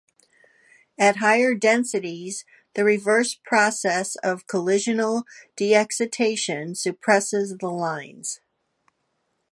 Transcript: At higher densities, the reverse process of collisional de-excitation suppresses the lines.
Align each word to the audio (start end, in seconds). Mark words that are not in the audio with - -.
At 0.97 1.17
higher 1.17 1.53
densities, 1.53 2.43
the 2.73 2.83
reverse 2.83 3.35
process 3.35 4.15
of 4.23 4.47
collisional 4.47 5.25
de-excitation 5.55 6.73
suppresses 6.73 7.55
the 7.59 7.69
lines. 7.69 8.39